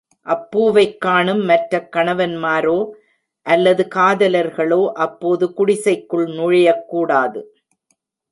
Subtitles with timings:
[0.25, 2.89] அப்பூவைக் காணும் மற்ற கணவன்மாரோ,
[3.41, 7.55] அல்லது காதலர்களோ அப்போது குடிசைக்குள் நுழையக் கூடாது.